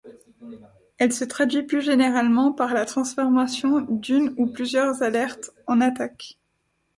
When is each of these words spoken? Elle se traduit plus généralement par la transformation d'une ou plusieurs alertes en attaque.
Elle 0.97 1.13
se 1.13 1.23
traduit 1.25 1.61
plus 1.61 1.83
généralement 1.83 2.51
par 2.51 2.73
la 2.73 2.85
transformation 2.87 3.81
d'une 3.81 4.33
ou 4.35 4.47
plusieurs 4.47 5.03
alertes 5.03 5.51
en 5.67 5.79
attaque. 5.79 6.39